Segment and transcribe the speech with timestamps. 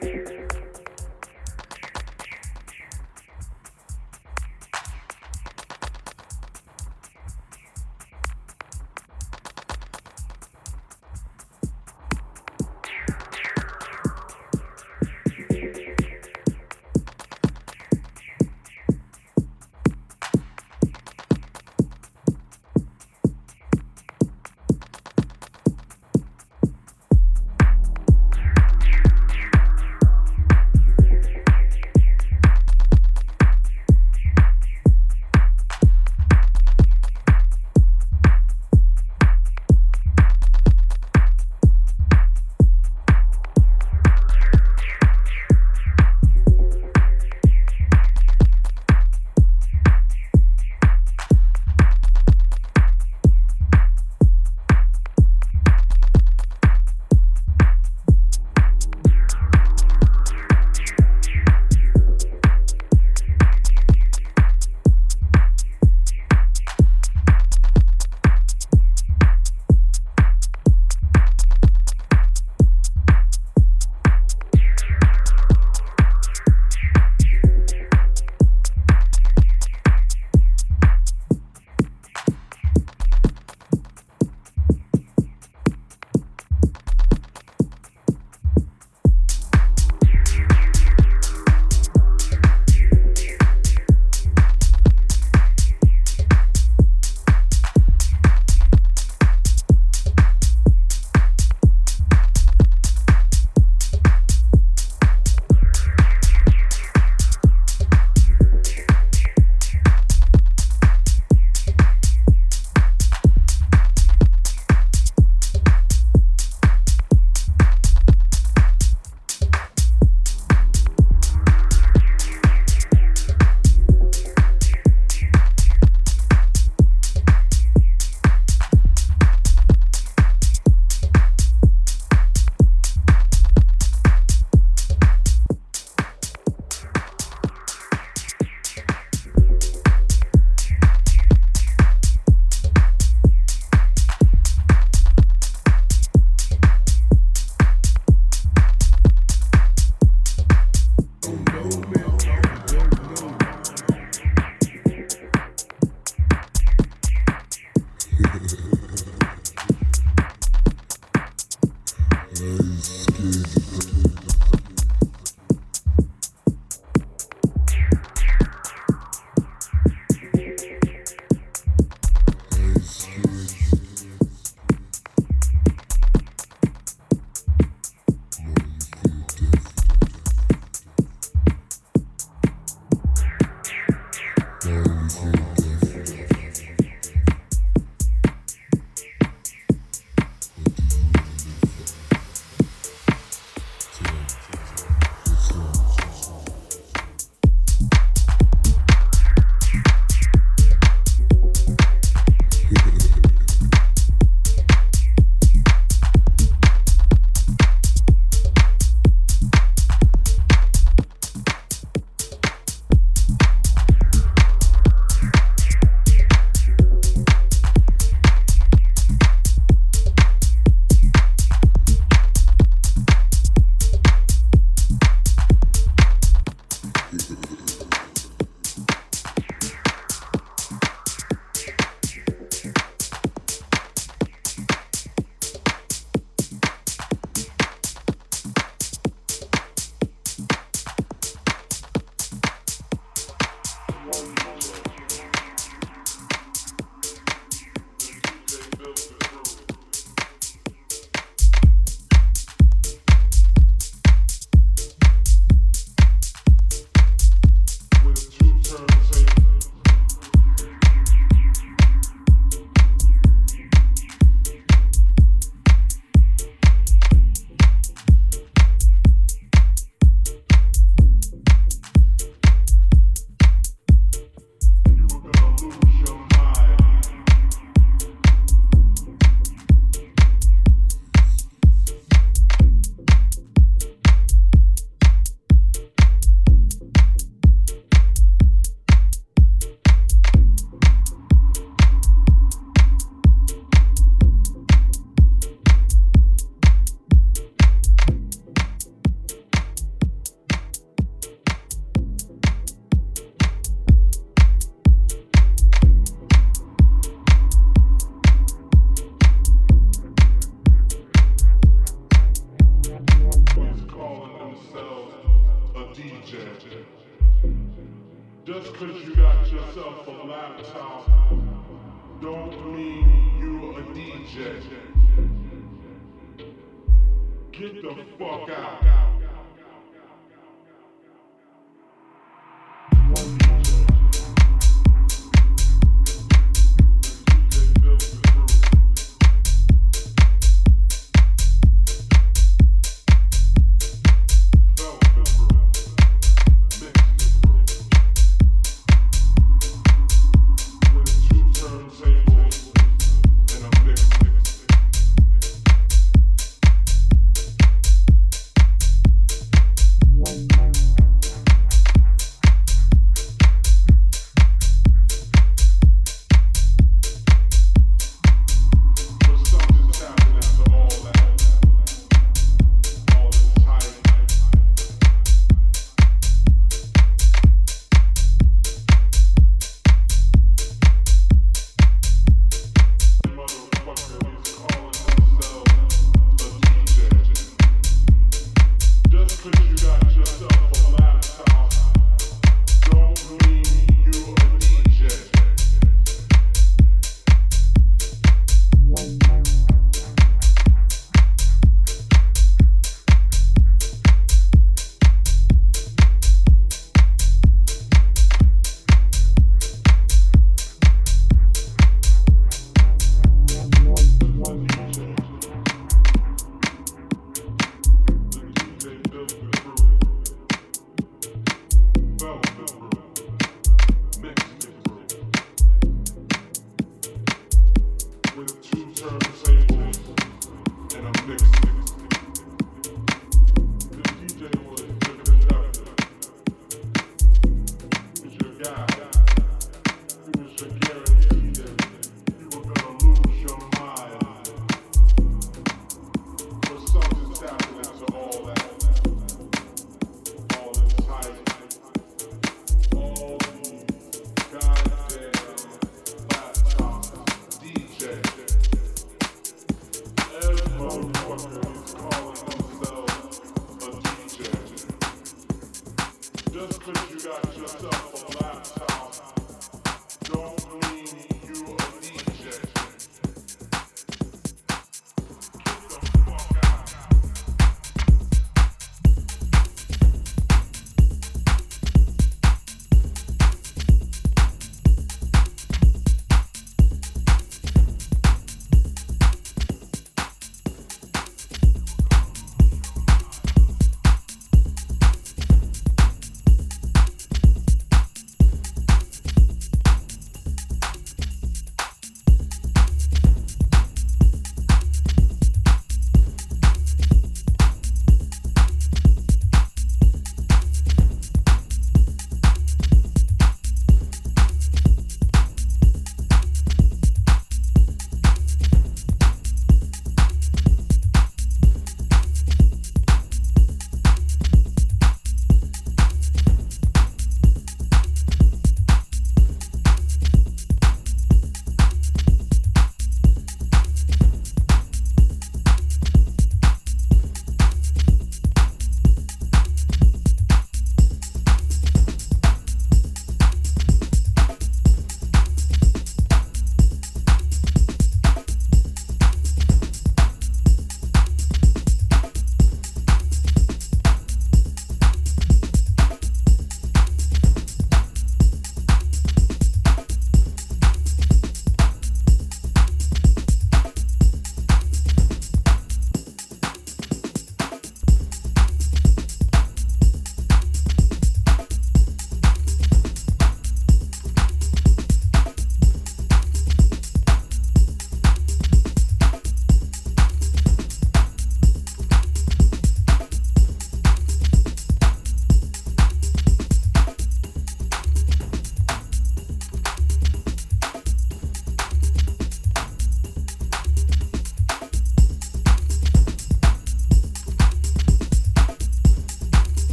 [0.00, 0.21] you.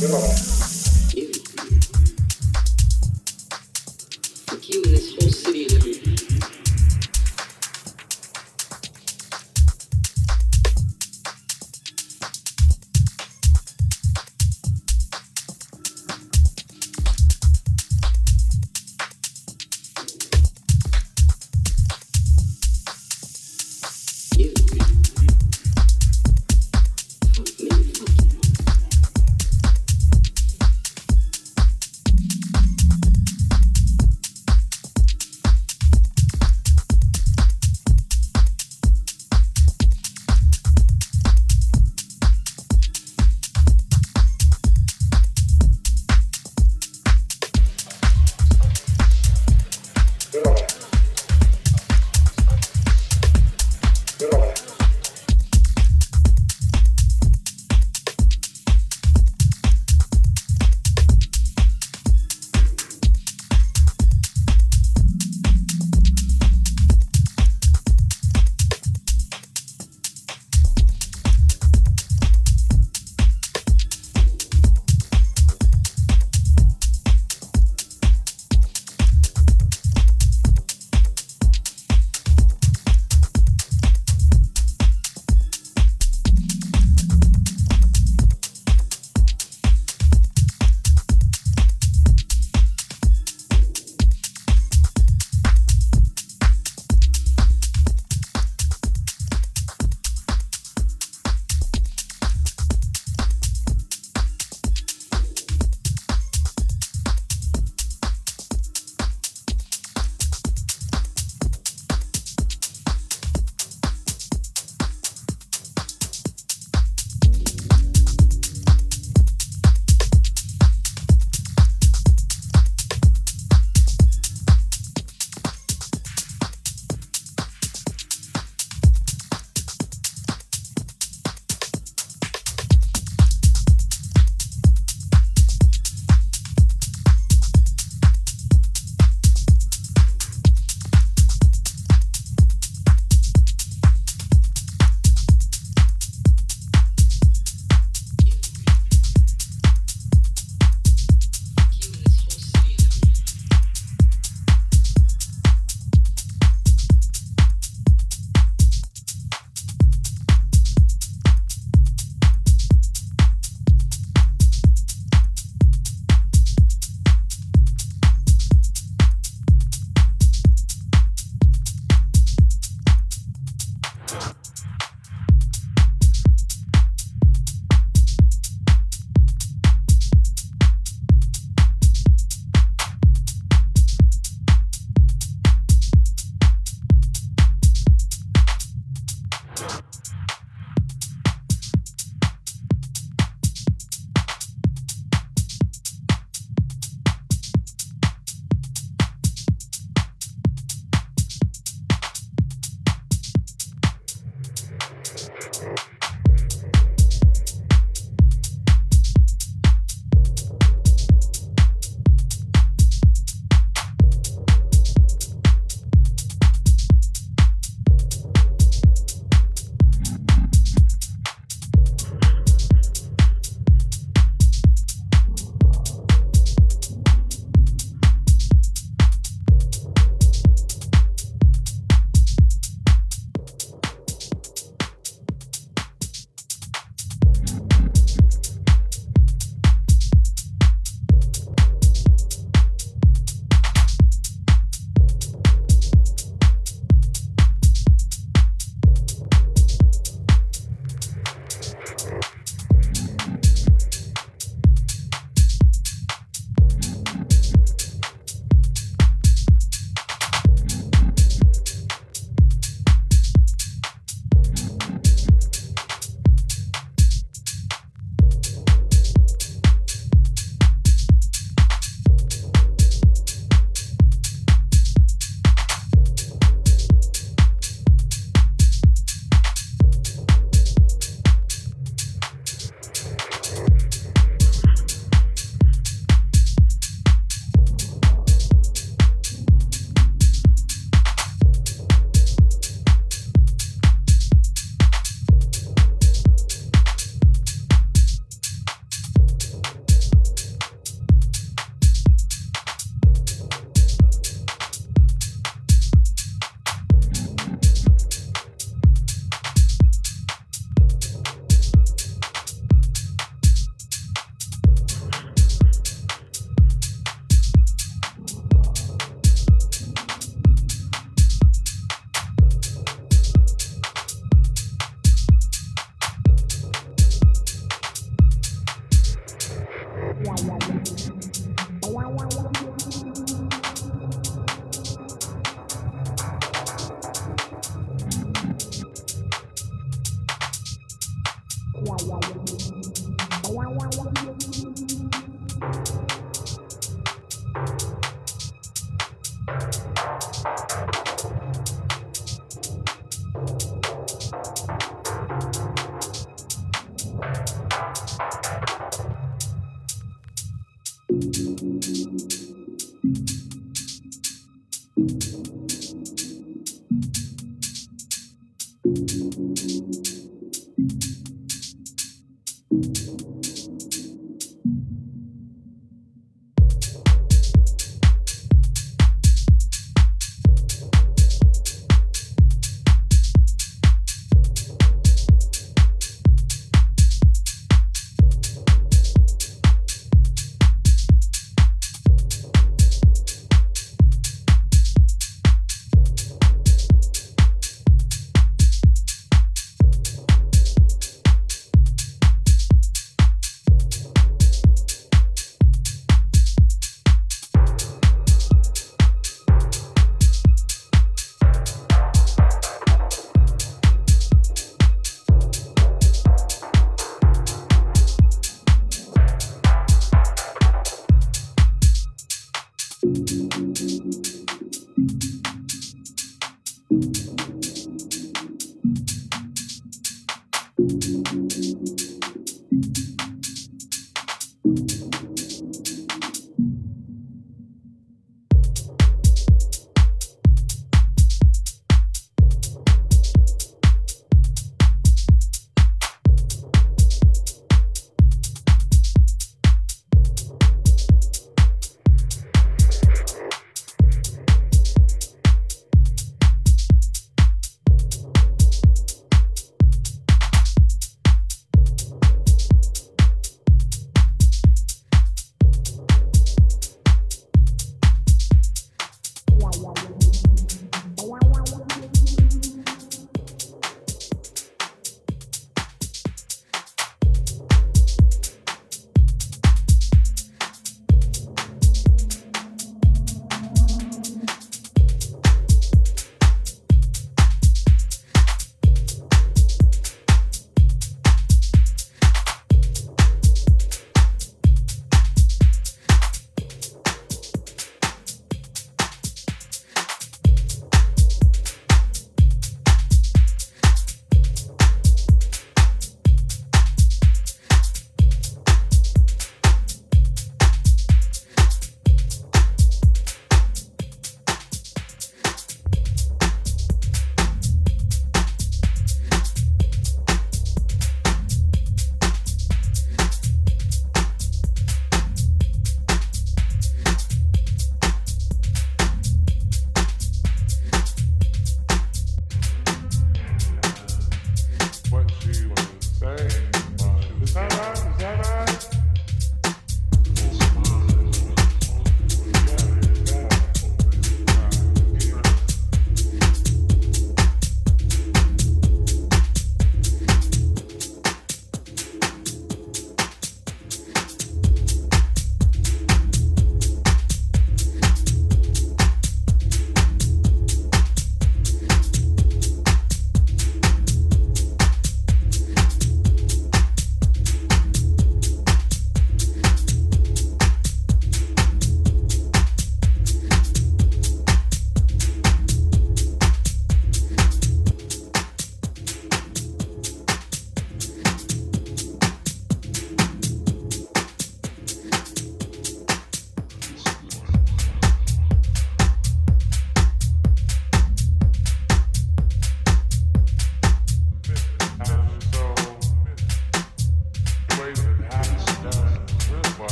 [0.00, 0.57] Genau.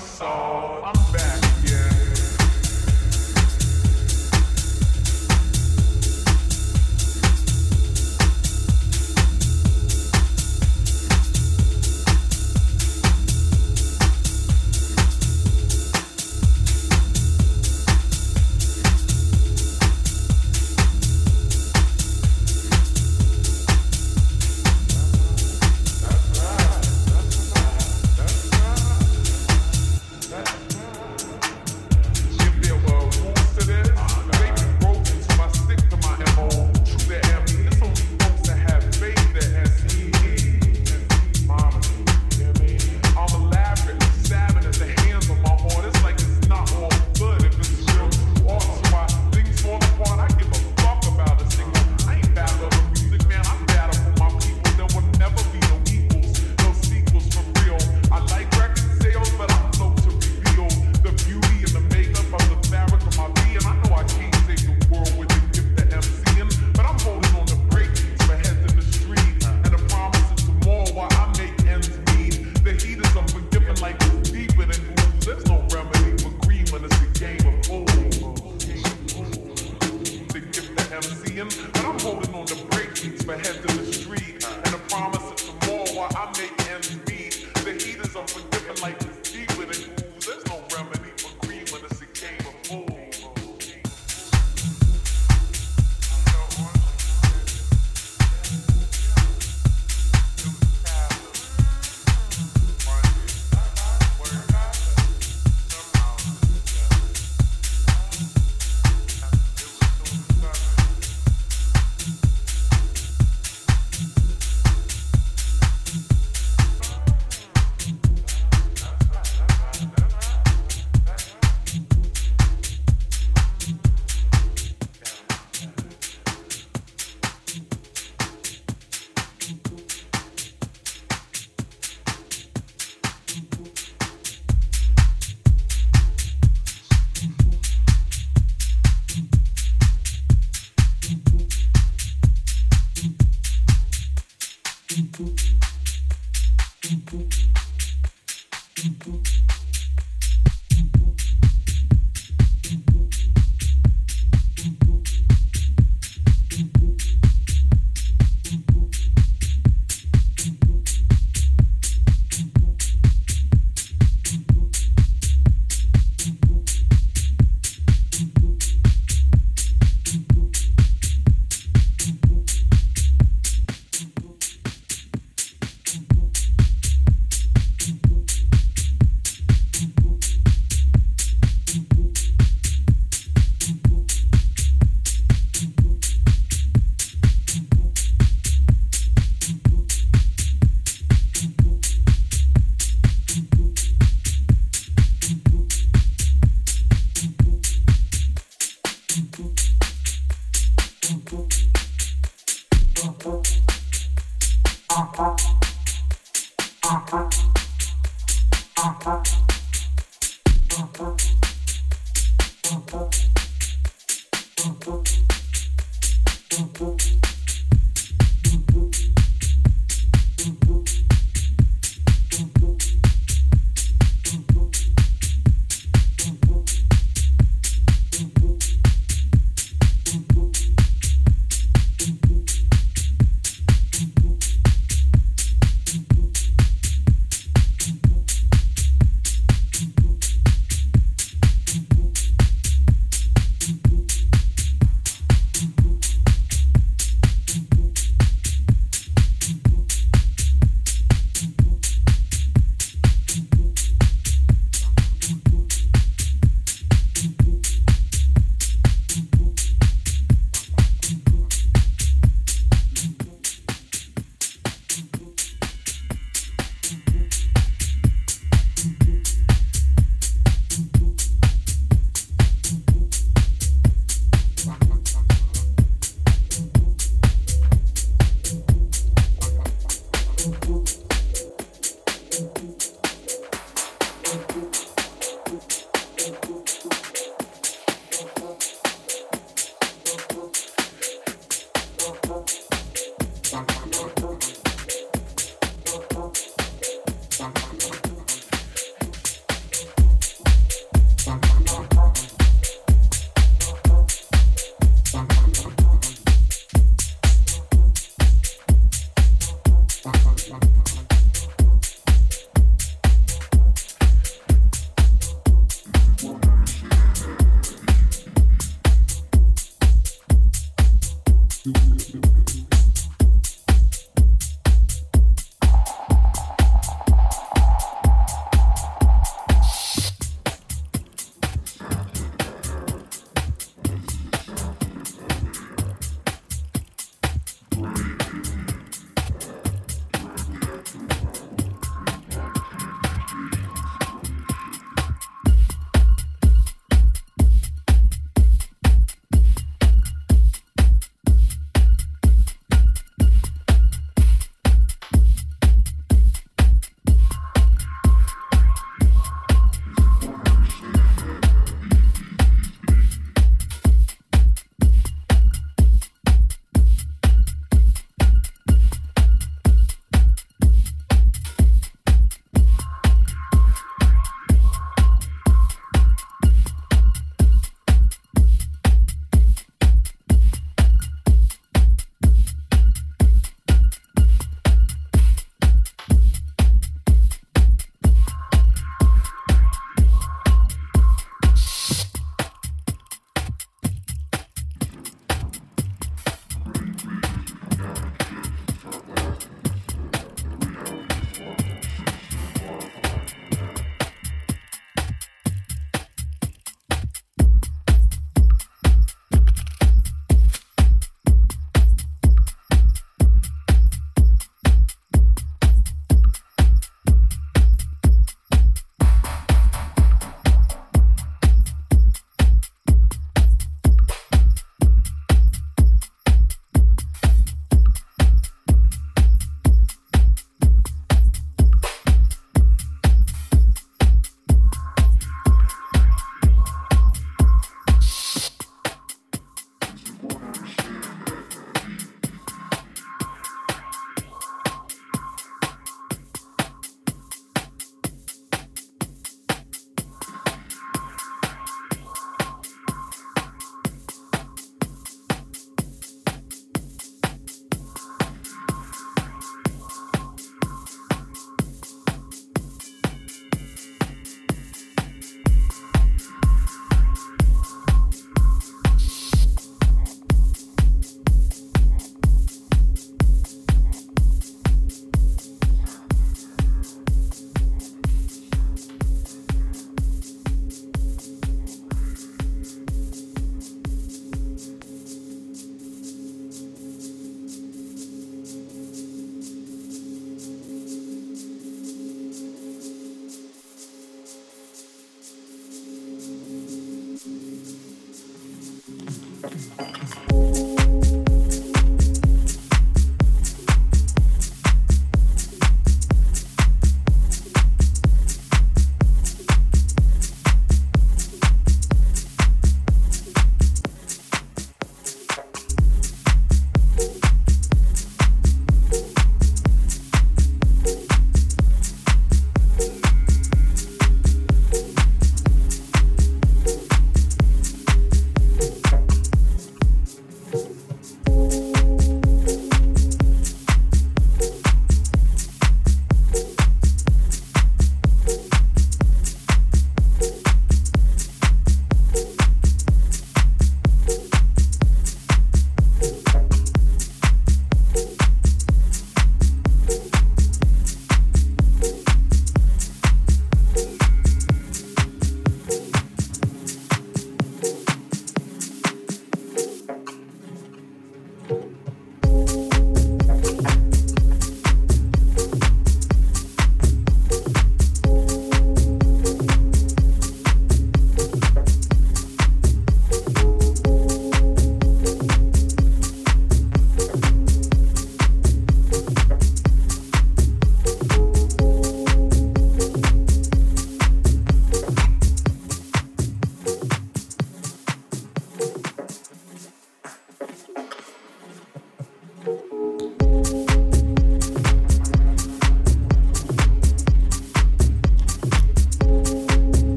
[0.00, 1.27] I'm back.